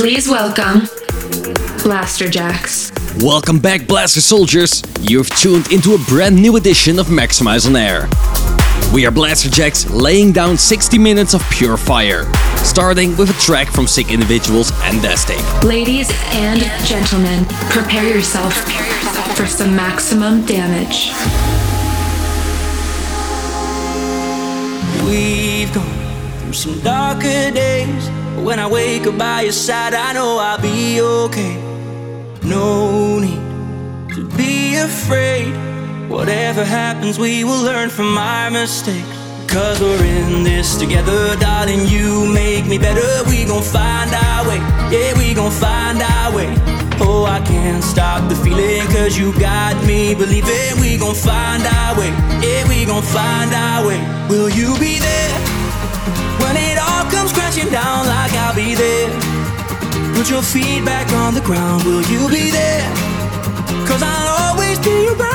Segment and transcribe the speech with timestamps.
[0.00, 0.80] Please welcome
[1.84, 3.22] Blasterjaxx.
[3.22, 4.82] Welcome back, Blaster Soldiers!
[5.02, 8.08] You've tuned into a brand new edition of Maxximize on Air.
[8.94, 12.24] We are Blasterjaxx laying down 60 minutes of pure fire,
[12.64, 15.62] starting with a track from Sick Individuals and Destic.
[15.64, 18.54] Ladies and gentlemen, prepare yourself
[19.36, 21.12] for some maximum damage.
[25.04, 28.19] We've gone through some darker days.
[28.40, 31.56] But when I wake up by your side, I know I'll be okay.
[32.42, 35.52] No need to be afraid.
[36.08, 39.06] Whatever happens, we will learn from our mistakes.
[39.46, 41.86] Cause we're in this together, darling.
[41.86, 43.28] You make me better.
[43.28, 44.56] We gon' find our way.
[44.88, 46.48] Yeah, we gon' find our way.
[46.98, 48.86] Oh, I can't stop the feeling.
[48.86, 50.80] Cause you got me believing.
[50.80, 52.08] We gon' find our way.
[52.40, 54.00] Yeah, we gon' find our way.
[54.30, 55.49] Will you be there?
[56.42, 59.10] When it all comes crashing down, like I'll be there.
[60.14, 61.84] Put your feet back on the ground.
[61.84, 62.88] Will you be there?
[63.88, 65.29] Cause I'll always be around.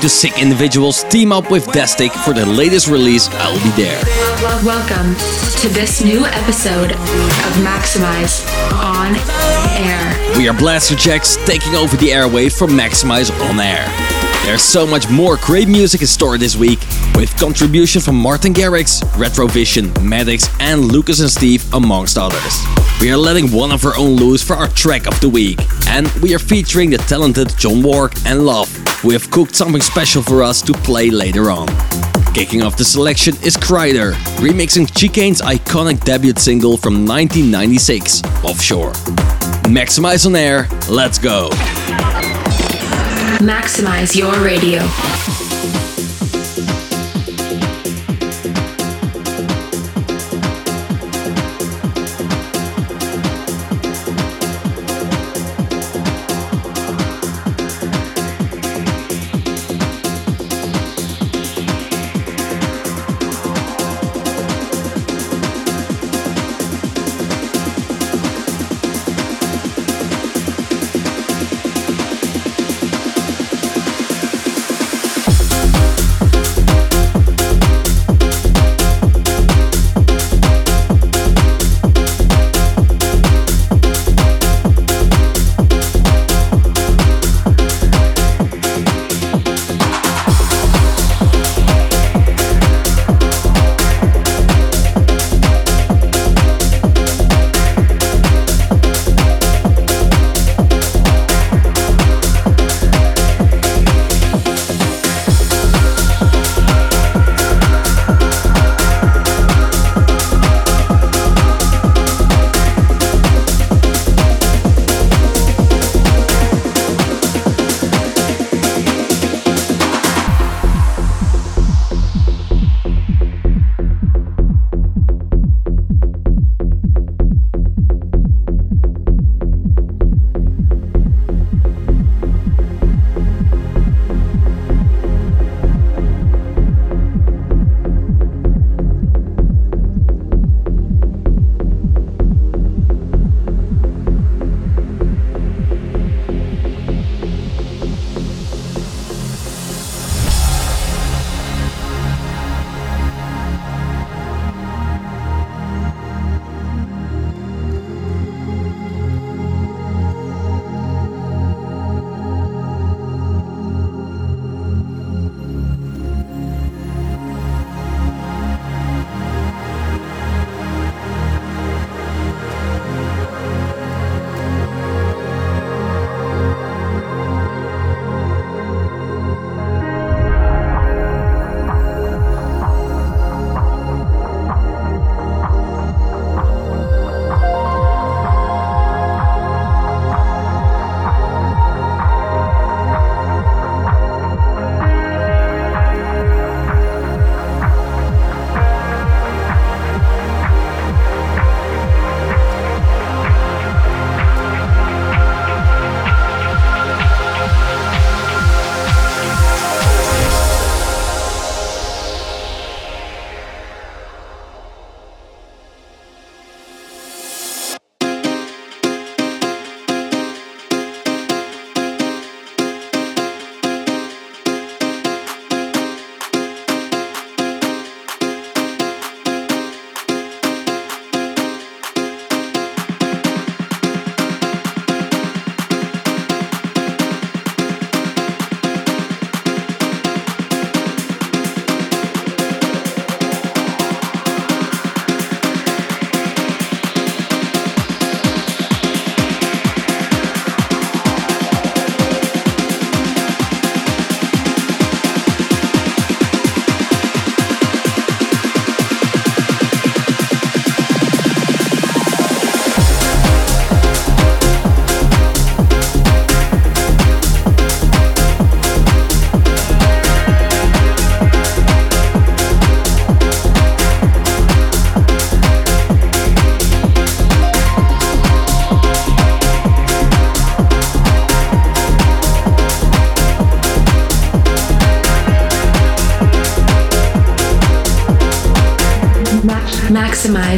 [0.00, 4.00] To Sick Individuals team up with Destic for the latest release, I'll Be There.
[4.64, 5.14] Welcome
[5.60, 9.14] to this new episode of Maxximize on
[9.76, 10.38] air.
[10.38, 13.86] We are Blasterjaxx taking over the airwaves for Maxximize on Air.
[14.46, 16.80] There's so much more great music in store this week,
[17.14, 22.64] with contribution from Martin Garrix, Retrovision, Maddox, and Lucas and Steve, amongst others.
[23.02, 26.08] We are letting one of our own loose for our track of the week, and
[26.22, 30.42] we are featuring the talented John Wark and Love, who have cooked something special for
[30.42, 31.68] us to play later on.
[32.34, 38.92] Kicking off the selection is Kryder, remixing Chicane's iconic debut single from 1996, Offshore.
[39.64, 41.50] Maxximize on air, let's go!
[43.40, 44.80] Maxximize your radio.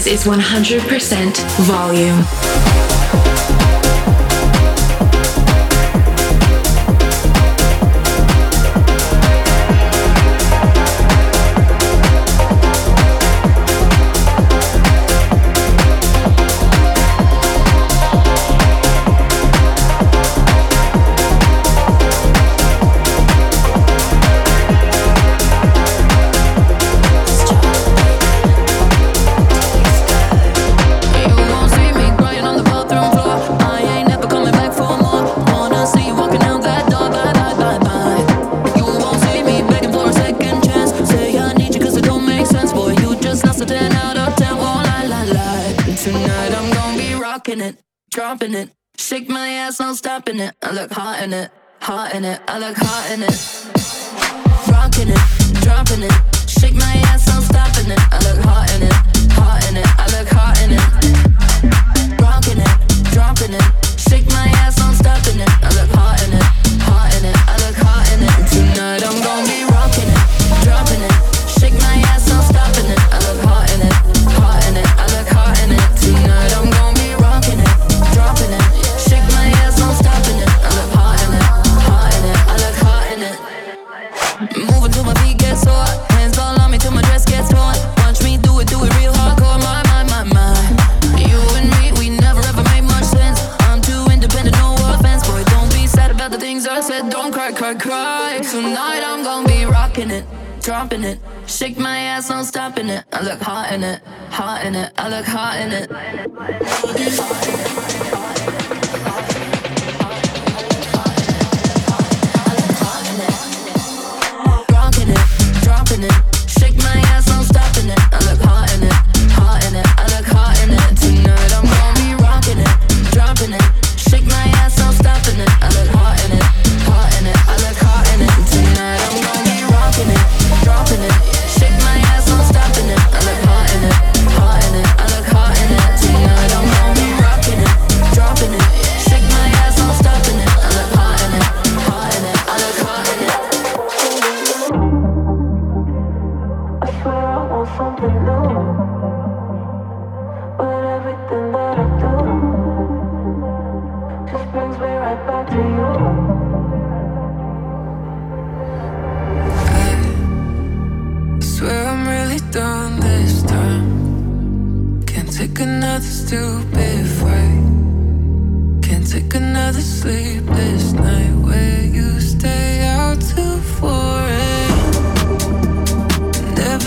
[0.06, 2.51] is 100% volume.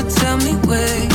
[0.09, 1.14] tell me where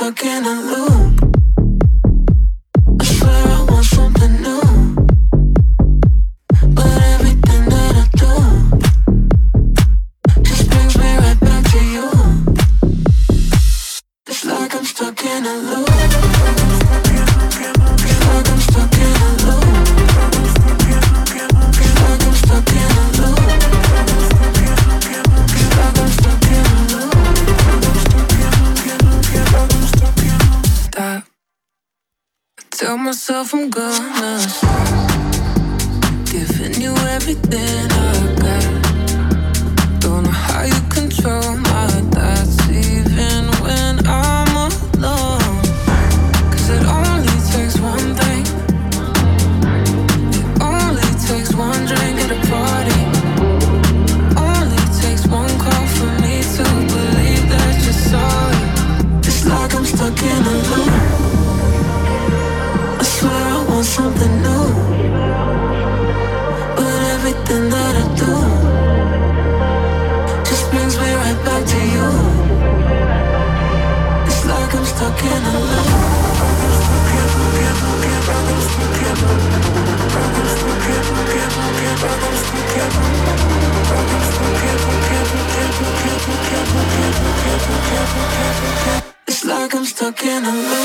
[0.00, 1.09] stuck in a loop.
[90.10, 90.79] looking alone.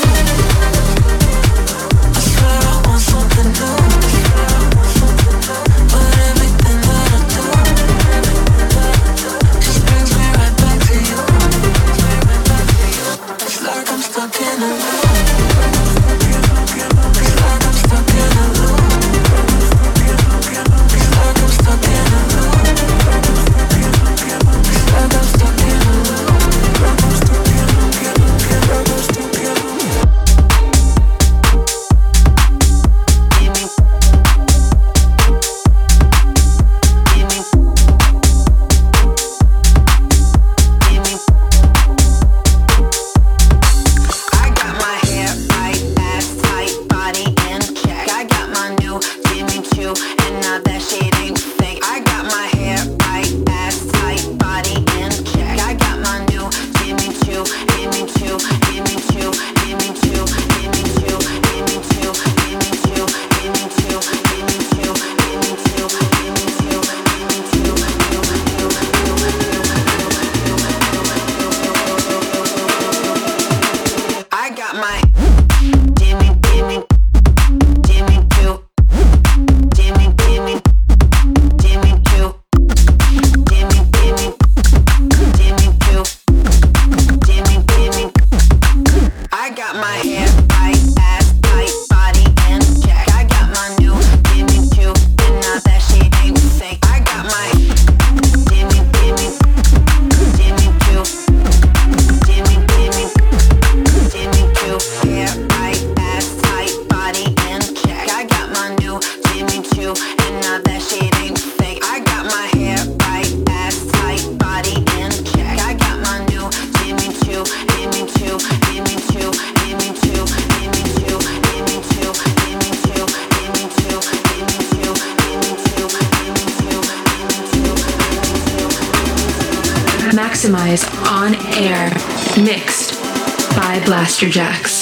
[134.18, 134.75] By Blasterjaxx.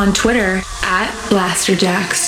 [0.00, 2.19] On Twitter at Blasterjaxx.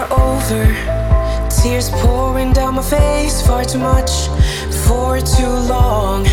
[0.00, 0.64] are over.
[1.50, 4.28] Tears pouring down my face, far too much
[4.86, 6.24] for too long.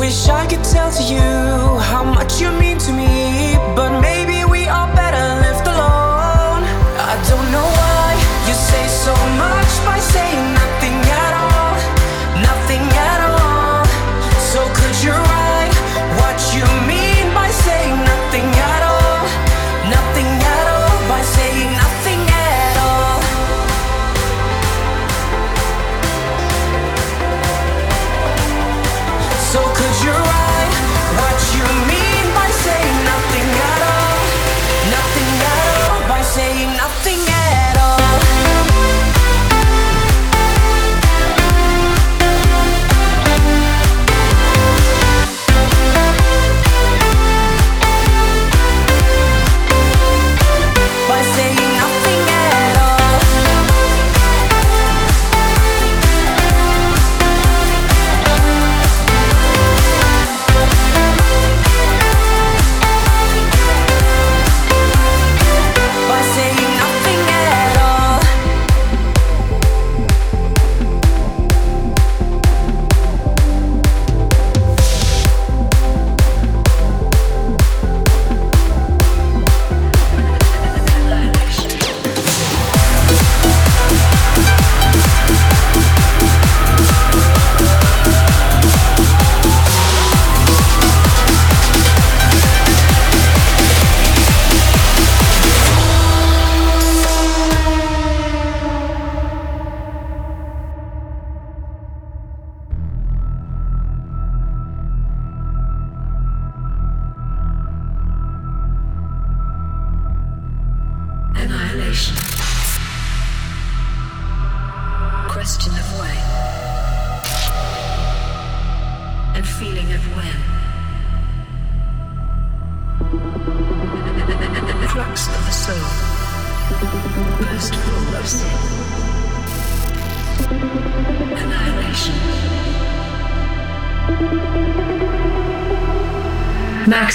[0.00, 1.28] Wish I could tell to you
[1.90, 6.62] how much you mean to me, but maybe we are better left alone.
[7.12, 8.08] I don't know why
[8.48, 10.57] you say so much by saying.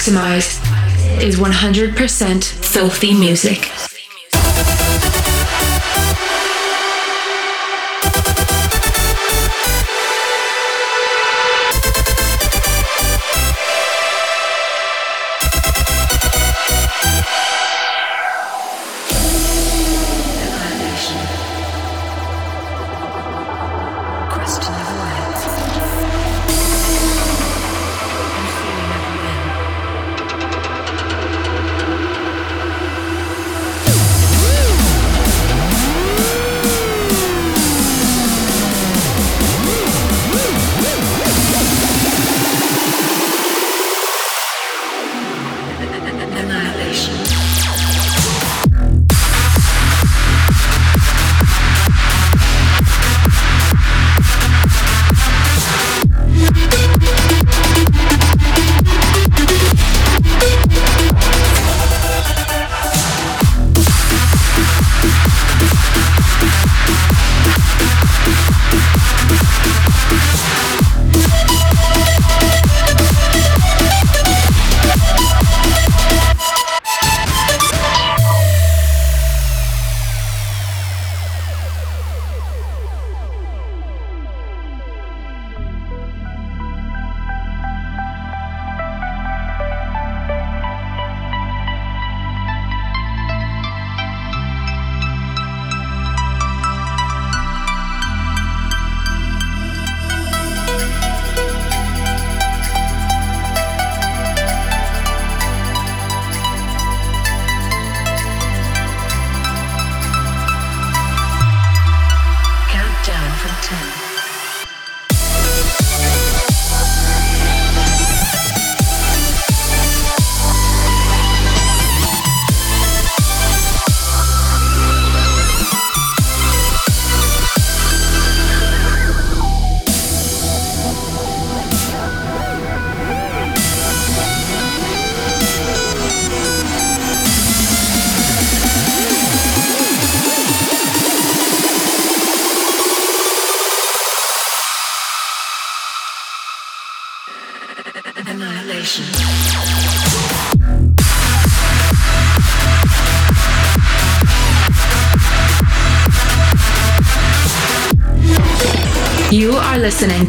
[0.04, 3.73] Maxximize is 100% filthy music.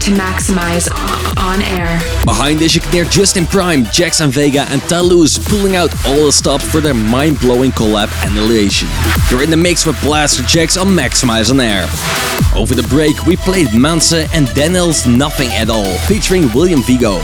[0.06, 0.88] To Maxximize
[1.40, 2.15] on air.
[2.26, 6.32] Behind this, you can hear Justin Prime, Jackson Vega, and Talus pulling out all the
[6.32, 8.88] stops for their mind blowing collab Annihilation.
[9.30, 11.86] You're in the mix with Blasterjaxx on Maxximize on air.
[12.56, 17.22] Over the break, we played Manse and Daniel's Nothing at All, featuring William Vigo.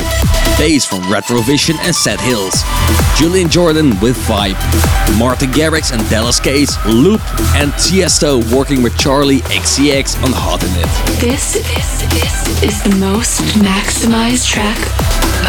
[0.57, 2.61] Bass from Retrovision and Seth Hills.
[3.17, 4.57] Julian Jordan with Vibe.
[5.17, 7.21] Martin Garrix and DallasK, Loop,
[7.55, 11.19] and Tiesto working with Charli XCX on Hot in It.
[11.19, 14.77] This, this, this is the most maximized track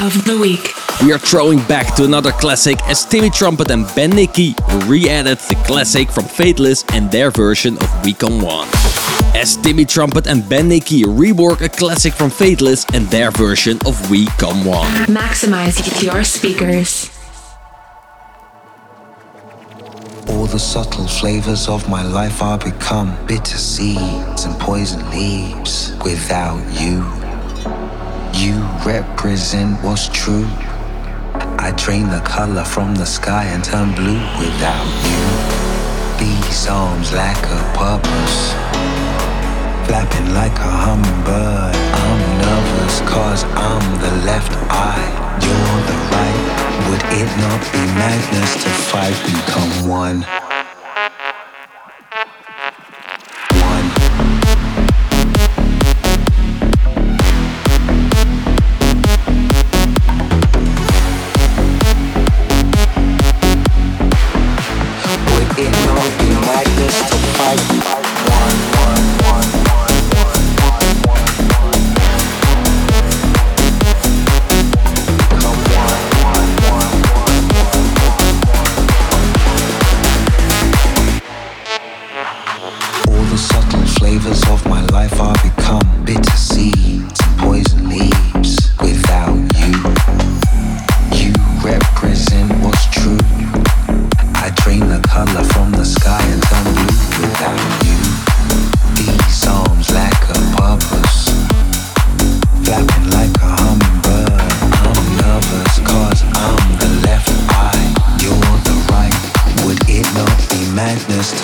[0.00, 0.72] of the week.
[1.02, 4.54] We are throwing back to another classic as Timmy Trumpet and Ben Nicky
[4.86, 8.68] re-added the classic from Faithless and their version of We Come One.
[9.34, 14.10] As Timmy Trumpet and Ben Nicky rework a classic from Faithless and their version of
[14.10, 14.86] We Come One.
[15.06, 17.10] Maxximize your speakers.
[20.28, 26.62] All the subtle flavors of my life are become bitter seeds and poison leaves without
[26.80, 27.21] you.
[28.34, 30.46] You represent what's true.
[31.58, 35.22] I drain the color from the sky and turn blue without you.
[36.18, 38.52] These arms lack a purpose.
[39.86, 41.76] Flapping like a hummingbird.
[41.76, 45.08] I'm nervous cause I'm the left eye.
[45.44, 46.62] You're the right.
[46.88, 50.41] Would it not be madness to fight become one?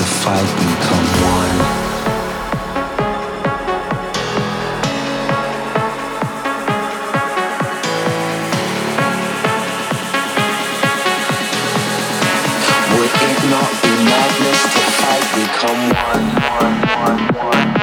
[0.08, 1.58] fight become one.
[12.98, 17.77] Would it not be madness to fight become one, one, one, one?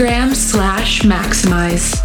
[0.00, 1.99] Instagram slash maxximize.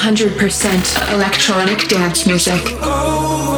[0.00, 3.49] 100% electronic dance music.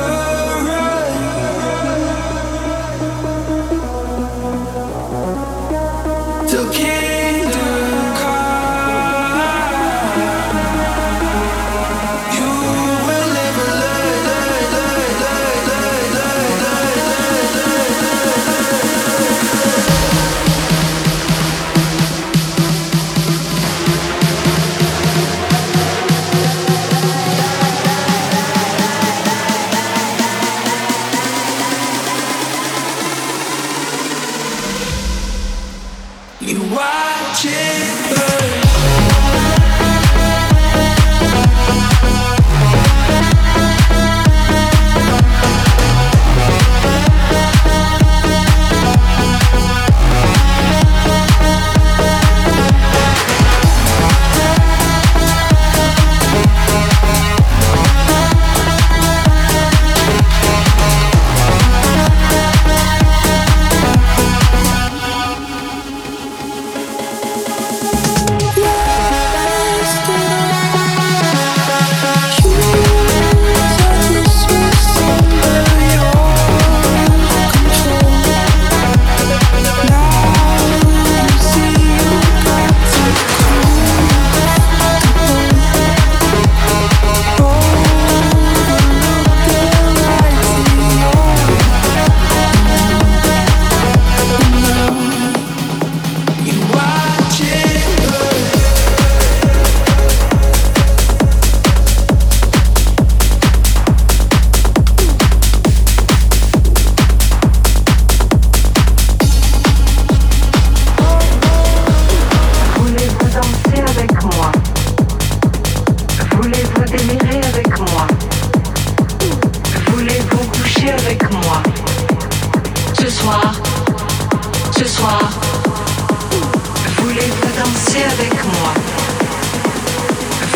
[127.12, 128.72] Voulez-vous danser avec moi?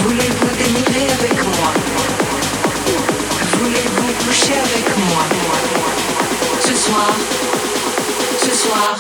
[0.02, 1.70] Voulez-vous dénigrer avec moi?
[3.60, 5.22] Voulez-vous coucher avec moi?
[6.60, 7.12] Ce soir,
[8.40, 8.96] ce soir.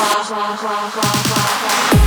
[0.00, 1.99] ha ha ha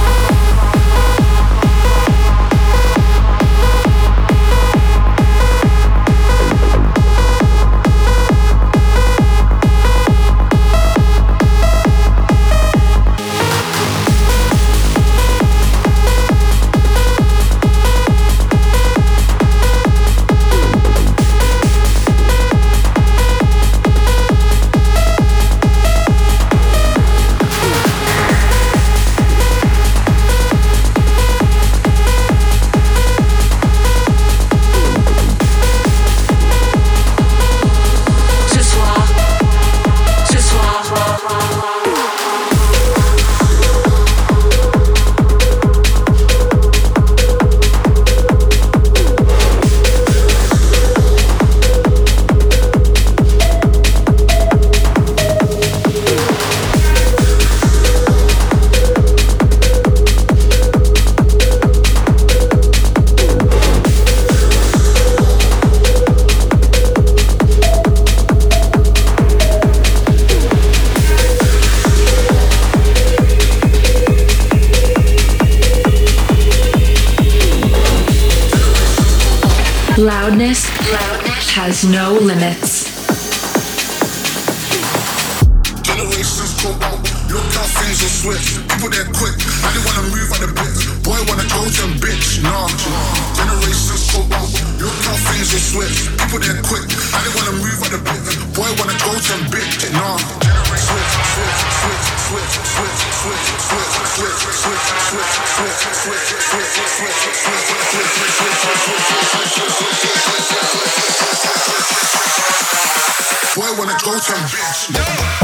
[113.56, 115.43] Boy, when it's go time, bitch?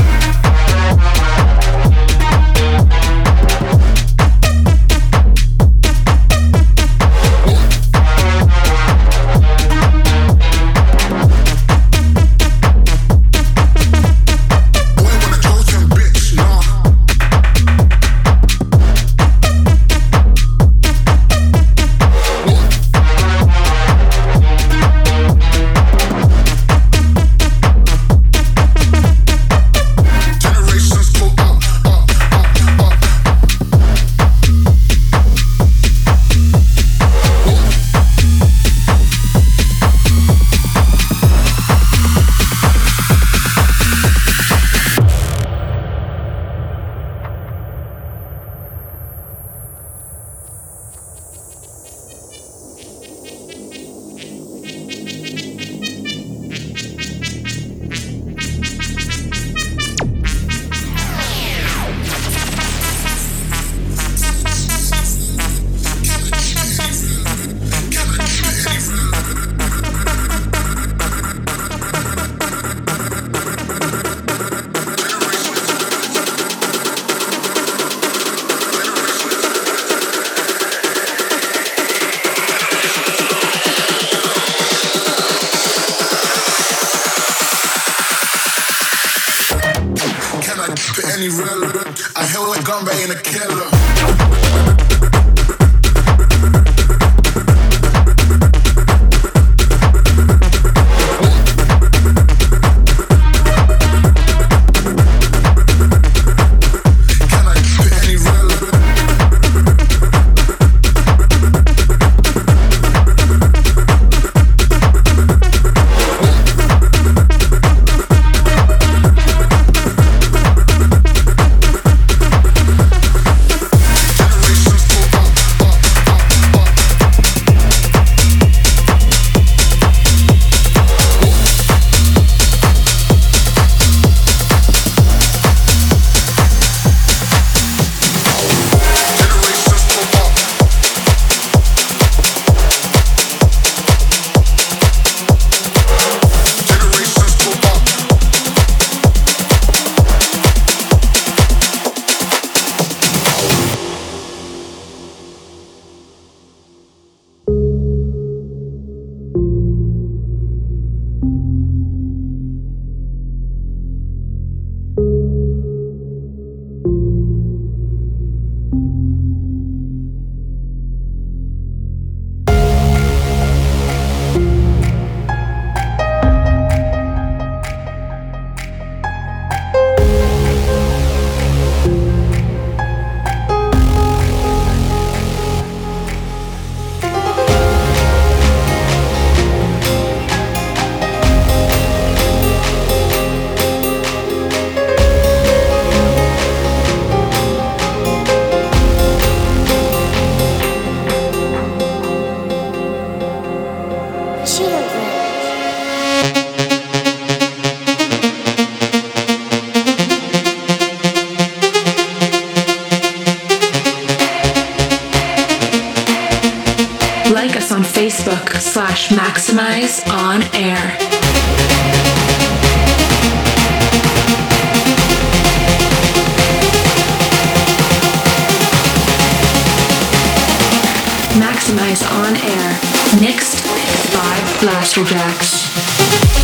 [232.29, 232.79] on air,
[233.19, 233.65] mixed
[234.13, 236.38] by Blasterjaxx.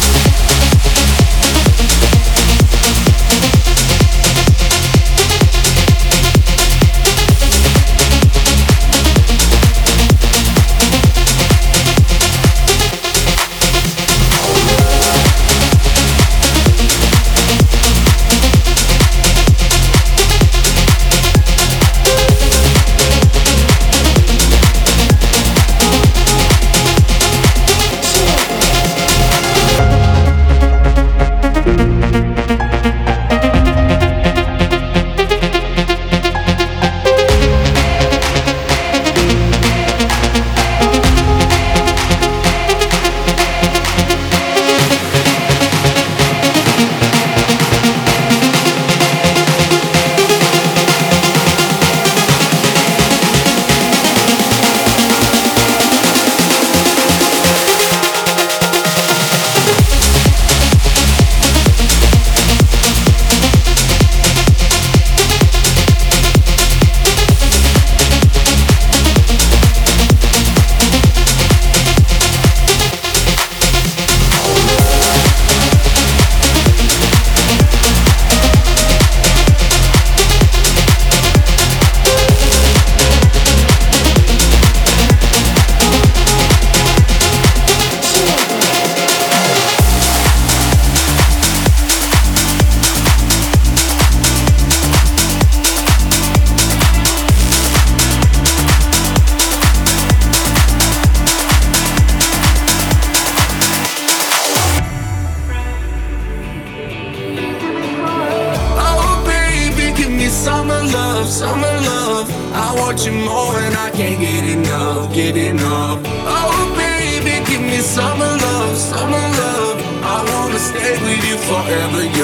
[115.16, 116.02] get enough.
[116.28, 119.78] Oh, baby, give me summer love, summer love.
[120.04, 122.15] I wanna stay with you forever.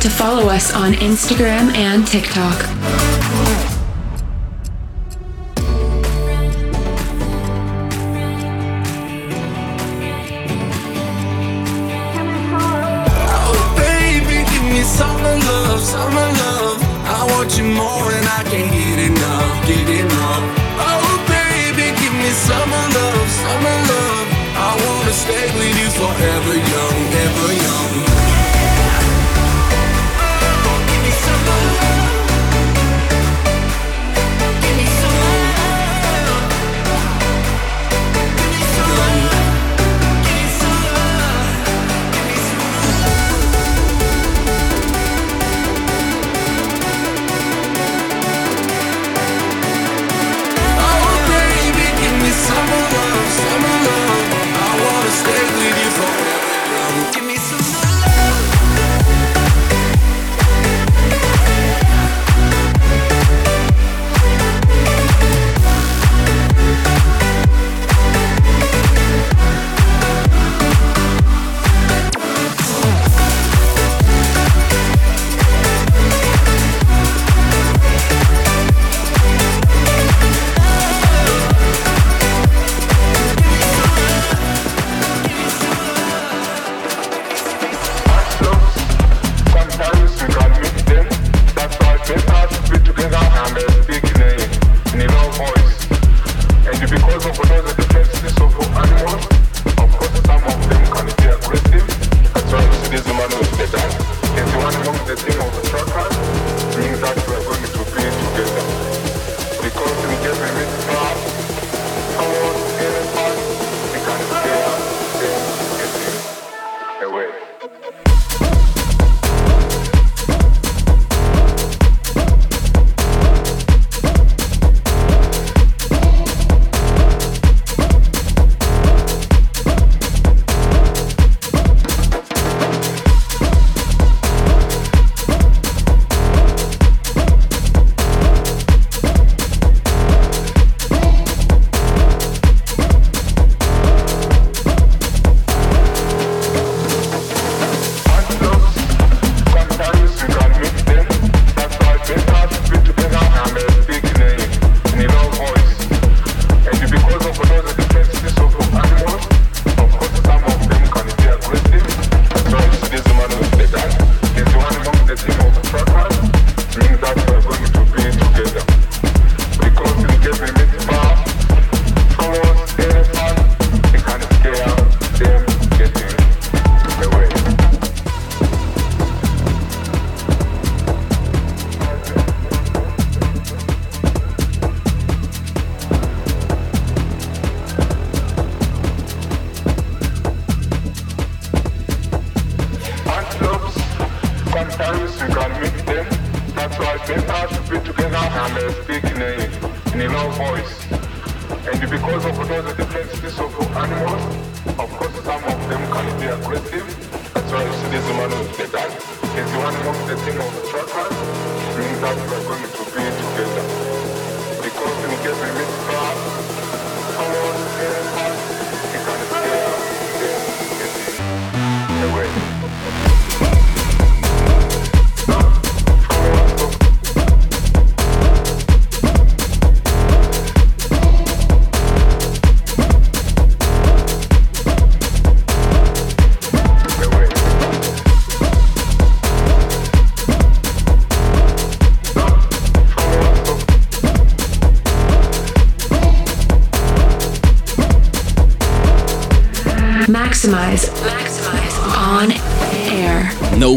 [0.00, 2.79] To follow us on Instagram and TikTok.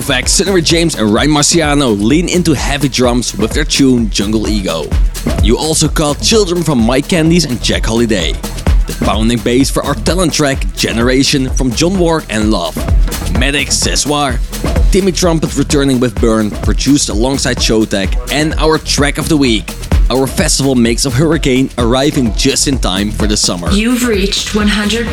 [0.04, 4.84] Novak, Sunnery James, and Ryan Marciano lean into heavy drums with their tune Jungle Ego.
[5.42, 8.34] You also caught Children from Mike Candys and Jack Holiday.
[8.34, 12.76] The pounding bass for our talent track Generation from John Ward and Love.
[13.40, 14.40] Medic Cessoir.
[14.92, 19.66] Timmy Trumpet returning with Burn, produced alongside Showtek, and our track of the week,
[20.14, 23.72] our festival mix of Hurricane arriving just in time for the summer.
[23.72, 25.10] You've reached 100%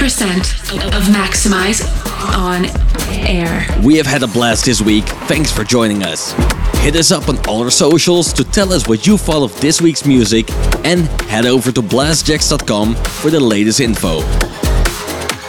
[0.95, 1.81] of Maxximize
[2.37, 2.67] on
[3.27, 3.67] air.
[3.83, 5.05] We have had a blast this week.
[5.27, 6.33] Thanks for joining us.
[6.81, 9.81] Hit us up on all our socials to tell us what you thought of this
[9.81, 10.51] week's music
[10.85, 14.21] and head over to blasterjaxx.com for the latest info.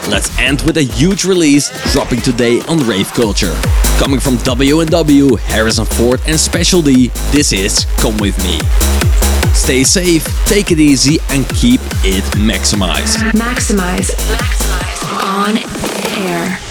[0.10, 3.54] Let's end with a huge release dropping today on Rave Culture.
[4.00, 7.08] Coming from W&W, Harrison Ford and Specialty.
[7.32, 8.60] This is Come With Me.
[9.54, 13.18] Stay safe, take it easy and keep it maximized.
[13.34, 14.12] Maxximize.
[14.34, 15.02] Maxximize.
[15.24, 15.58] On
[16.28, 16.71] air.